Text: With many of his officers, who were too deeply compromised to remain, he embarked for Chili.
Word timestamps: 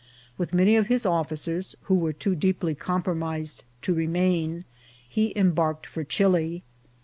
With 0.35 0.51
many 0.51 0.75
of 0.77 0.87
his 0.87 1.05
officers, 1.05 1.75
who 1.81 1.93
were 1.93 2.11
too 2.11 2.33
deeply 2.33 2.73
compromised 2.73 3.65
to 3.83 3.93
remain, 3.93 4.65
he 5.07 5.31
embarked 5.37 5.85
for 5.85 6.03
Chili. 6.03 6.63